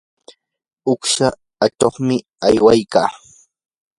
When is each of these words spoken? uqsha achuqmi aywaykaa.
uqsha 0.91 1.27
achuqmi 1.65 2.15
aywaykaa. 2.47 3.09